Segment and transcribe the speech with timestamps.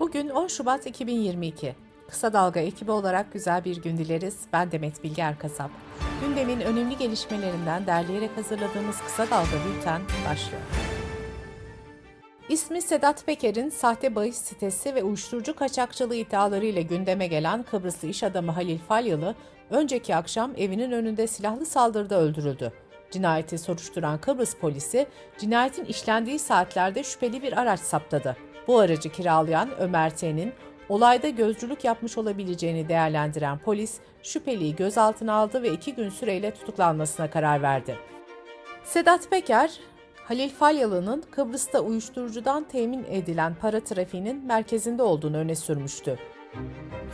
[0.00, 1.74] Bugün 10 Şubat 2022.
[2.08, 4.38] Kısa Dalga ekibi olarak güzel bir gün dileriz.
[4.52, 5.70] Ben Demet Bilge Erkasap.
[6.20, 10.62] Gündemin önemli gelişmelerinden derleyerek hazırladığımız Kısa Dalga Bülten başlıyor.
[12.48, 18.52] İsmi Sedat Peker'in sahte bahis sitesi ve uyuşturucu kaçakçılığı iddialarıyla gündeme gelen Kıbrıslı iş adamı
[18.52, 19.34] Halil Falyalı,
[19.70, 22.72] önceki akşam evinin önünde silahlı saldırıda öldürüldü.
[23.10, 25.06] Cinayeti soruşturan Kıbrıs polisi,
[25.38, 28.36] cinayetin işlendiği saatlerde şüpheli bir araç saptadı.
[28.70, 30.52] Bu aracı kiralayan Ömer T'nin
[30.88, 37.62] olayda gözcülük yapmış olabileceğini değerlendiren polis, şüpheliyi gözaltına aldı ve iki gün süreyle tutuklanmasına karar
[37.62, 37.96] verdi.
[38.84, 39.80] Sedat Peker,
[40.16, 46.18] Halil Falyalı'nın Kıbrıs'ta uyuşturucudan temin edilen para trafiğinin merkezinde olduğunu öne sürmüştü.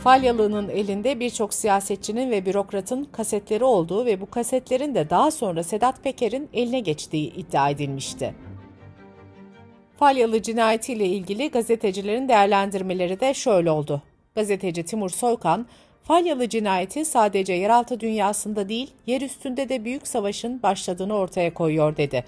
[0.03, 6.03] Falyalı'nın elinde birçok siyasetçinin ve bürokratın kasetleri olduğu ve bu kasetlerin de daha sonra Sedat
[6.03, 8.46] Peker'in eline geçtiği iddia edilmişti.
[9.99, 14.01] Falyalı cinayetiyle ilgili gazetecilerin değerlendirmeleri de şöyle oldu.
[14.35, 15.67] Gazeteci Timur Soykan,
[16.03, 22.25] Falyalı cinayeti sadece yeraltı dünyasında değil, yer üstünde de büyük savaşın başladığını ortaya koyuyor dedi.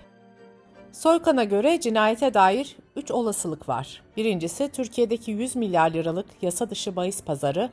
[0.92, 4.02] Soykan'a göre cinayete dair 3 olasılık var.
[4.18, 7.70] Birincisi Türkiye'deki 100 milyar liralık yasa dışı bahis pazarı,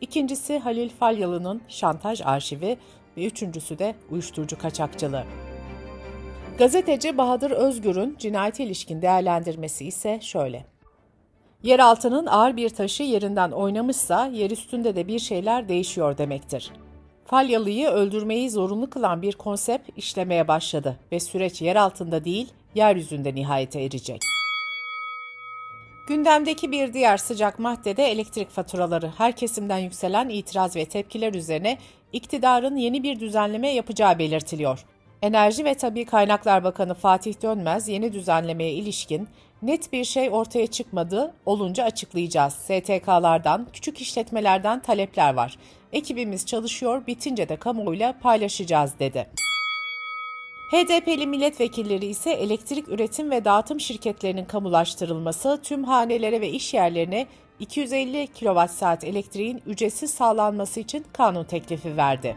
[0.00, 2.76] ikincisi Halil Falyalı'nın şantaj arşivi
[3.16, 5.24] ve üçüncüsü de uyuşturucu kaçakçılığı.
[6.58, 10.64] Gazeteci Bahadır Özgür'ün cinayete ilişkin değerlendirmesi ise şöyle.
[11.62, 16.72] Yeraltının ağır bir taşı yerinden oynamışsa yer üstünde de bir şeyler değişiyor demektir.
[17.24, 23.80] Falyalı'yı öldürmeyi zorunlu kılan bir konsept işlemeye başladı ve süreç yer altında değil, yeryüzünde nihayete
[23.80, 24.20] erecek.
[26.08, 29.12] Gündemdeki bir diğer sıcak madde de elektrik faturaları.
[29.18, 31.78] Her kesimden yükselen itiraz ve tepkiler üzerine
[32.12, 34.84] iktidarın yeni bir düzenleme yapacağı belirtiliyor.
[35.22, 39.28] Enerji ve Tabi Kaynaklar Bakanı Fatih Dönmez yeni düzenlemeye ilişkin
[39.62, 42.52] net bir şey ortaya çıkmadı, olunca açıklayacağız.
[42.54, 45.58] STK'lardan, küçük işletmelerden talepler var.
[45.92, 49.26] Ekibimiz çalışıyor, bitince de kamuoyuyla paylaşacağız dedi.
[50.70, 57.26] HDP'li milletvekilleri ise elektrik üretim ve dağıtım şirketlerinin kamulaştırılması, tüm hanelere ve iş yerlerine
[57.60, 62.36] 250 kWh elektriğin ücretsiz sağlanması için kanun teklifi verdi.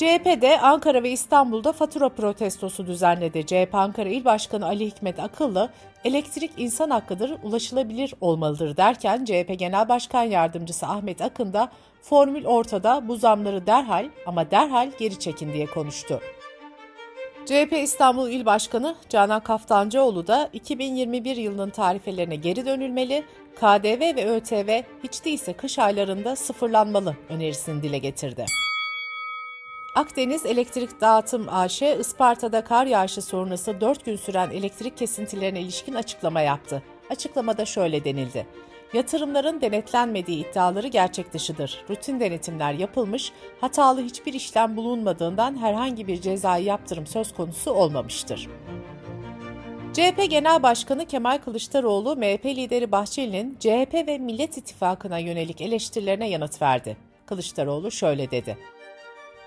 [0.00, 3.46] CHP'de Ankara ve İstanbul'da fatura protestosu düzenledi.
[3.46, 5.70] CHP Ankara İl Başkanı Ali Hikmet Akıllı,
[6.04, 11.72] elektrik insan hakkıdır, ulaşılabilir olmalıdır derken CHP Genel Başkan Yardımcısı Ahmet Akın da
[12.02, 16.20] formül ortada bu zamları derhal ama derhal geri çekin diye konuştu.
[17.46, 23.24] CHP İstanbul İl Başkanı Canan Kaftancıoğlu da 2021 yılının tarifelerine geri dönülmeli,
[23.56, 28.46] KDV ve ÖTV hiç değilse kış aylarında sıfırlanmalı önerisini dile getirdi.
[29.94, 36.40] Akdeniz Elektrik Dağıtım AŞ, Isparta'da kar yağışı sonrası 4 gün süren elektrik kesintilerine ilişkin açıklama
[36.40, 36.82] yaptı.
[37.10, 38.46] Açıklamada şöyle denildi.
[38.92, 41.84] Yatırımların denetlenmediği iddiaları gerçek dışıdır.
[41.90, 48.48] Rutin denetimler yapılmış, hatalı hiçbir işlem bulunmadığından herhangi bir cezai yaptırım söz konusu olmamıştır.
[49.92, 56.62] CHP Genel Başkanı Kemal Kılıçdaroğlu, MHP lideri Bahçeli'nin CHP ve Millet İttifakı'na yönelik eleştirilerine yanıt
[56.62, 56.96] verdi.
[57.26, 58.58] Kılıçdaroğlu şöyle dedi.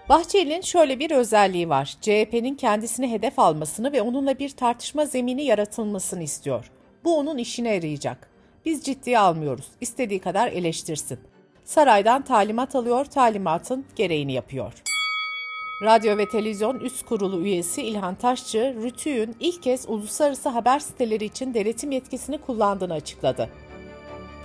[0.09, 1.97] Bahçeli'nin şöyle bir özelliği var.
[2.01, 6.71] CHP'nin kendisini hedef almasını ve onunla bir tartışma zemini yaratılmasını istiyor.
[7.03, 8.29] Bu onun işine yarayacak.
[8.65, 9.65] Biz ciddiye almıyoruz.
[9.81, 11.19] İstediği kadar eleştirsin.
[11.63, 14.73] Saraydan talimat alıyor, talimatın gereğini yapıyor.
[15.83, 21.53] Radyo ve Televizyon Üst Kurulu üyesi İlhan Taşçı, Rütü'nün ilk kez uluslararası haber siteleri için
[21.53, 23.49] denetim yetkisini kullandığını açıkladı.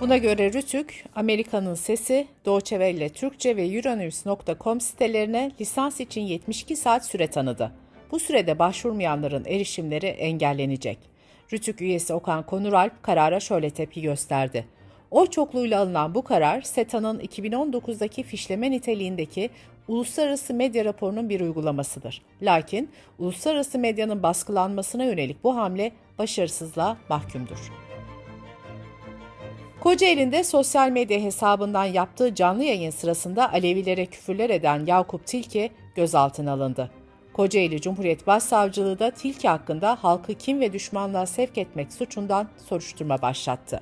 [0.01, 7.05] Buna göre Rütük, Amerika'nın Sesi, Deutsche Welle Türkçe ve Euronews.com sitelerine lisans için 72 saat
[7.05, 7.71] süre tanıdı.
[8.11, 10.97] Bu sürede başvurmayanların erişimleri engellenecek.
[11.53, 14.65] Rütük üyesi Okan Konuralp karara şöyle tepki gösterdi.
[15.11, 19.49] Oy çokluğuyla alınan bu karar, SETA'nın 2019'daki fişleme niteliğindeki
[19.87, 22.21] uluslararası medya raporunun bir uygulamasıdır.
[22.41, 22.89] Lakin
[23.19, 27.88] uluslararası medyanın baskılanmasına yönelik bu hamle başarısızlığa mahkumdur.
[29.79, 36.91] Kocaeli'nde sosyal medya hesabından yaptığı canlı yayın sırasında Alevilere küfürler eden Yakup Tilki gözaltına alındı.
[37.33, 43.81] Kocaeli Cumhuriyet Başsavcılığı da Tilki hakkında halkı kim ve düşmanlığa sevk etmek suçundan soruşturma başlattı.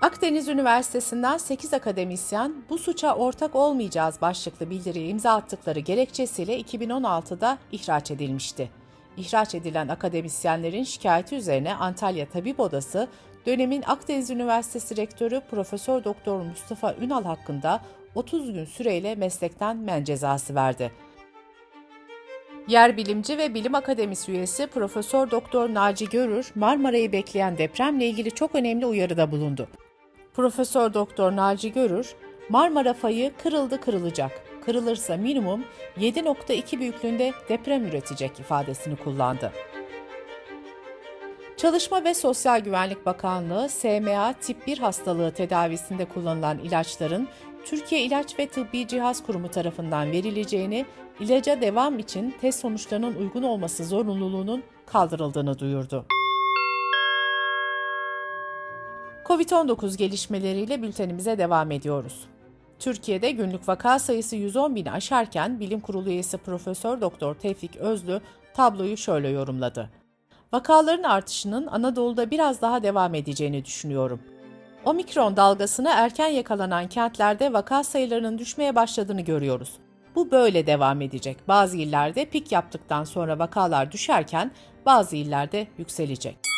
[0.00, 8.10] Akdeniz Üniversitesi'nden 8 akademisyen bu suça ortak olmayacağız başlıklı bildiriye imza attıkları gerekçesiyle 2016'da ihraç
[8.10, 8.70] edilmişti.
[9.18, 13.08] İhraç edilen akademisyenlerin şikayeti üzerine Antalya Tabip Odası
[13.46, 17.80] dönemin Akdeniz Üniversitesi Rektörü Profesör Doktor Mustafa Ünal hakkında
[18.14, 20.92] 30 gün süreyle meslekten men cezası verdi.
[22.68, 28.54] Yer bilimci ve bilim akademisi üyesi Profesör Doktor Naci Görür, Marmara'yı bekleyen depremle ilgili çok
[28.54, 29.68] önemli uyarıda bulundu.
[30.34, 32.14] Profesör Doktor Naci Görür,
[32.48, 34.32] Marmara fayı kırıldı kırılacak.
[34.68, 35.64] Kırılırsa minimum
[36.00, 39.52] 7.2 büyüklüğünde deprem üretecek ifadesini kullandı.
[41.56, 47.28] Çalışma ve Sosyal Güvenlik Bakanlığı, SMA tip 1 hastalığı tedavisinde kullanılan ilaçların
[47.64, 50.86] Türkiye İlaç ve Tıbbi Cihaz Kurumu tarafından verileceğini,
[51.20, 56.04] ilaca devam için test sonuçlarının uygun olması zorunluluğunun kaldırıldığını duyurdu.
[59.24, 62.28] Covid-19 gelişmeleriyle bültenimize devam ediyoruz.
[62.78, 68.20] Türkiye'de günlük vaka sayısı 110 bini aşarken Bilim Kurulu üyesi Profesör Doktor Tevfik Özlü
[68.54, 69.90] tabloyu şöyle yorumladı.
[70.52, 74.20] Vakaların artışının Anadolu'da biraz daha devam edeceğini düşünüyorum.
[74.84, 79.72] Omikron dalgasına erken yakalanan kentlerde vaka sayılarının düşmeye başladığını görüyoruz.
[80.14, 81.36] Bu böyle devam edecek.
[81.48, 84.50] Bazı illerde pik yaptıktan sonra vakalar düşerken
[84.86, 86.57] bazı illerde yükselecek.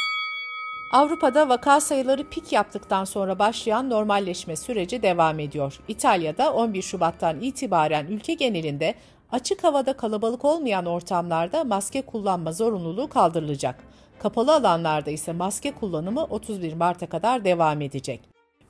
[0.91, 5.81] Avrupa'da vaka sayıları pik yaptıktan sonra başlayan normalleşme süreci devam ediyor.
[5.89, 8.95] İtalya'da 11 Şubat'tan itibaren ülke genelinde
[9.33, 13.85] açık havada kalabalık olmayan ortamlarda maske kullanma zorunluluğu kaldırılacak.
[14.19, 18.21] Kapalı alanlarda ise maske kullanımı 31 Mart'a kadar devam edecek.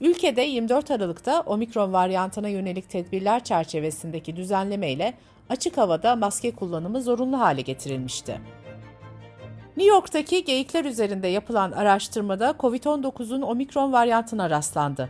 [0.00, 5.14] Ülkede 24 Aralık'ta omikron varyantına yönelik tedbirler çerçevesindeki düzenleme ile
[5.48, 8.40] açık havada maske kullanımı zorunlu hale getirilmişti.
[9.76, 15.08] New York'taki geyikler üzerinde yapılan araştırmada COVID-19'un omikron varyantına rastlandı.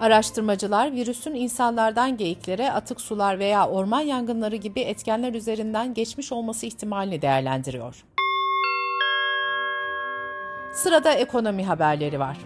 [0.00, 7.22] Araştırmacılar virüsün insanlardan geyiklere atık sular veya orman yangınları gibi etkenler üzerinden geçmiş olması ihtimalini
[7.22, 8.04] değerlendiriyor.
[10.74, 12.38] Sırada ekonomi haberleri var.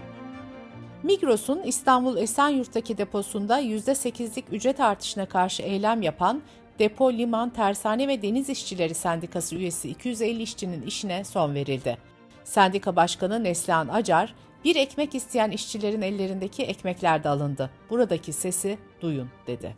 [1.03, 6.43] Migros'un İstanbul Esenyurt'taki deposunda %8'lik ücret artışına karşı eylem yapan
[6.79, 11.99] Depo, Liman, Tersane ve Deniz İşçileri Sendikası üyesi 250 işçinin işine son verildi.
[12.45, 14.35] Sendika Başkanı Neslihan Acar,
[14.65, 17.71] bir ekmek isteyen işçilerin ellerindeki ekmekler de alındı.
[17.91, 19.75] Buradaki sesi duyun dedi.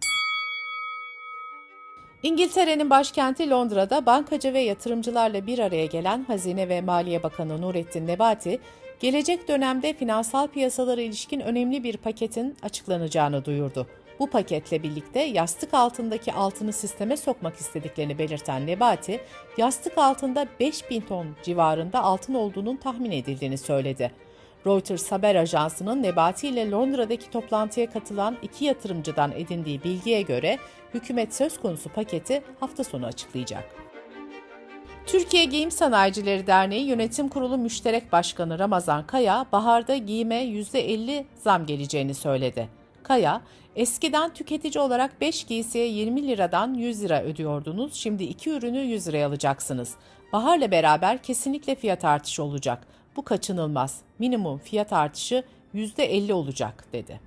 [2.23, 8.61] İngiltere'nin başkenti Londra'da bankacı ve yatırımcılarla bir araya gelen Hazine ve Maliye Bakanı Nurettin Nebati,
[9.01, 13.87] gelecek dönemde finansal piyasalara ilişkin önemli bir paketin açıklanacağını duyurdu.
[14.19, 19.21] Bu paketle birlikte yastık altındaki altını sisteme sokmak istediklerini belirten Nebati,
[19.57, 24.13] yastık altında 5000 ton civarında altın olduğunun tahmin edildiğini söyledi.
[24.67, 30.59] Reuters haber ajansının Nebati ile Londra'daki toplantıya katılan iki yatırımcıdan edindiği bilgiye göre
[30.95, 33.65] hükümet söz konusu paketi hafta sonu açıklayacak.
[35.07, 42.15] Türkiye Giyim Sanayicileri Derneği Yönetim Kurulu Müşterek Başkanı Ramazan Kaya, baharda giyime %50 zam geleceğini
[42.15, 42.76] söyledi.
[43.07, 43.43] Kaya,
[43.77, 49.27] eskiden tüketici olarak 5 giysiye 20 liradan 100 lira ödüyordunuz, şimdi 2 ürünü 100 liraya
[49.27, 49.95] alacaksınız.
[50.33, 52.87] Baharla beraber kesinlikle fiyat artışı olacak.
[53.17, 54.01] Bu kaçınılmaz.
[54.19, 55.43] Minimum fiyat artışı
[55.75, 57.21] %50 olacak, dedi.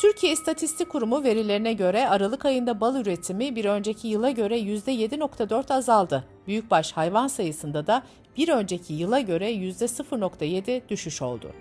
[0.00, 6.24] Türkiye İstatistik Kurumu verilerine göre Aralık ayında bal üretimi bir önceki yıla göre %7.4 azaldı.
[6.46, 8.02] Büyükbaş hayvan sayısında da
[8.36, 11.52] bir önceki yıla göre %0.7 düşüş oldu.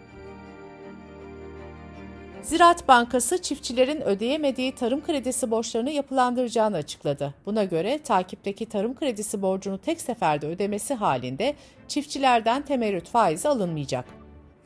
[2.46, 7.34] Ziraat Bankası çiftçilerin ödeyemediği tarım kredisi borçlarını yapılandıracağını açıkladı.
[7.46, 11.56] Buna göre takipteki tarım kredisi borcunu tek seferde ödemesi halinde
[11.88, 14.06] çiftçilerden temerrüt faizi alınmayacak.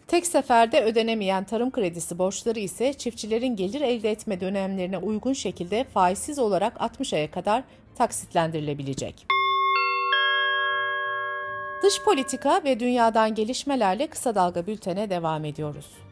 [0.07, 6.39] Tek seferde ödenemeyen tarım kredisi borçları ise çiftçilerin gelir elde etme dönemlerine uygun şekilde faizsiz
[6.39, 7.63] olarak 60 aya kadar
[7.95, 9.25] taksitlendirilebilecek.
[11.83, 16.08] Dış politika ve dünyadan gelişmelerle kısa dalga bültene devam ediyoruz.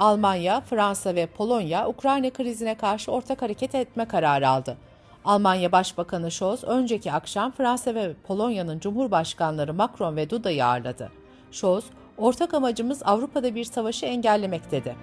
[0.00, 4.76] Almanya, Fransa ve Polonya Ukrayna krizine karşı ortak hareket etme kararı aldı.
[5.24, 11.12] Almanya Başbakanı Scholz önceki akşam Fransa ve Polonya'nın Cumhurbaşkanları Macron ve Duda'yı ağırladı.
[11.52, 11.84] Scholz,
[12.18, 14.96] ortak amacımız Avrupa'da bir savaşı engellemek dedi.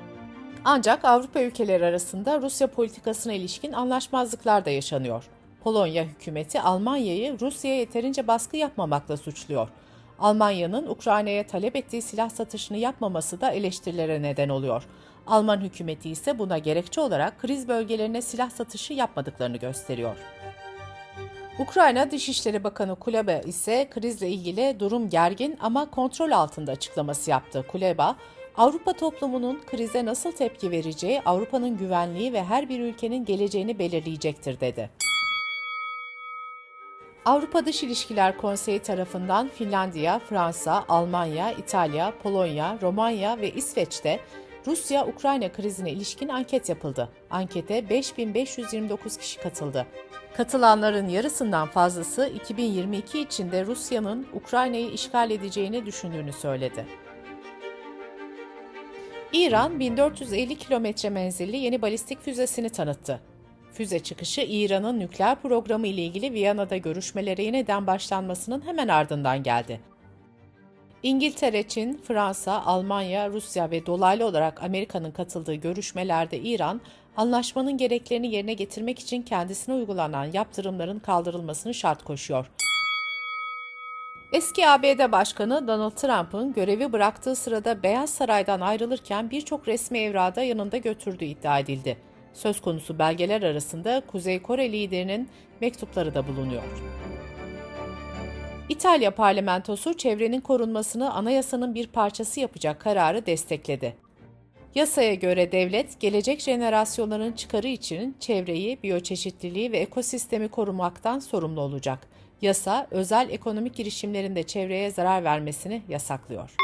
[0.66, 5.24] Ancak Avrupa ülkeleri arasında Rusya politikasına ilişkin anlaşmazlıklar da yaşanıyor.
[5.64, 9.68] Polonya hükümeti Almanya'yı Rusya'ya yeterince baskı yapmamakla suçluyor.
[10.20, 14.84] Almanya'nın Ukrayna'ya talep ettiği silah satışını yapmaması da eleştirilere neden oluyor.
[15.28, 20.18] Alman hükümeti ise buna gerekçe olarak kriz bölgelerine silah satışı yapmadıklarını gösteriyor.
[21.60, 27.66] Ukrayna Dışişleri Bakanı Kuleba ise krizle ilgili durum gergin ama kontrol altında açıklaması yaptı.
[27.68, 28.16] Kuleba,
[28.58, 34.90] Avrupa toplumunun krize nasıl tepki vereceği Avrupa'nın güvenliği ve her bir ülkenin geleceğini belirleyecektir dedi.
[37.28, 44.20] Avrupa Dış İlişkiler Konseyi tarafından Finlandiya, Fransa, Almanya, İtalya, Polonya, Romanya ve İsveç'te
[44.68, 47.10] Rusya-Ukrayna krizine ilişkin anket yapıldı.
[47.30, 49.86] Ankete 5529 kişi katıldı.
[50.38, 56.86] Katılanların yarısından fazlası 2022 içinde Rusya'nın Ukrayna'yı işgal edeceğini düşündüğünü söyledi.
[59.34, 63.22] İran 1450 kilometre menzilli yeni balistik füzesini tanıttı.
[63.78, 69.80] Füze çıkışı İran'ın nükleer programı ile ilgili Viyana'da görüşmelere yeniden başlanmasının hemen ardından geldi.
[71.04, 76.82] İngiltere, Çin, Fransa, Almanya, Rusya ve dolaylı olarak Amerika'nın katıldığı görüşmelerde İran,
[77.18, 82.52] anlaşmanın gereklerini yerine getirmek için kendisine uygulanan yaptırımların kaldırılmasını şart koşuyor.
[84.34, 90.78] Eski ABD Başkanı Donald Trump'ın görevi bıraktığı sırada Beyaz Saray'dan ayrılırken birçok resmi evrada yanında
[90.78, 92.07] götürdüğü iddia edildi.
[92.38, 95.30] Söz konusu belgeler arasında Kuzey Kore liderinin
[95.62, 96.64] mektupları da bulunuyor.
[98.70, 103.96] İtalya parlamentosu çevrenin korunmasını anayasanın bir parçası yapacak kararı destekledi.
[104.76, 112.08] Yasaya göre devlet, gelecek jenerasyonların çıkarı için çevreyi, biyoçeşitliliği ve ekosistemi korumaktan sorumlu olacak.
[112.42, 116.56] Yasa, özel ekonomik girişimlerinde çevreye zarar vermesini yasaklıyor.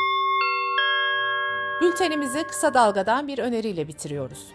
[1.82, 4.48] Bültenimizi kısa dalgadan bir öneriyle bitiriyoruz.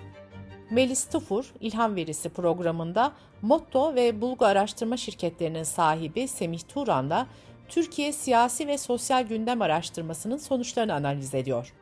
[0.71, 7.27] Melis Tufur, İlham Verisi programında Motto ve Bulgu Araştırma Şirketlerinin sahibi Semih Turan'la
[7.69, 11.73] Türkiye siyasi ve sosyal gündem araştırmasının sonuçlarını analiz ediyor.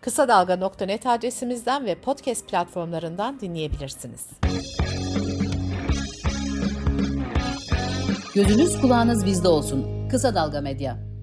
[0.00, 4.26] Kısa Dalga.net adresimizden ve podcast platformlarından dinleyebilirsiniz.
[8.34, 10.08] Gözünüz kulağınız bizde olsun.
[10.08, 11.13] Kısa Dalga Medya.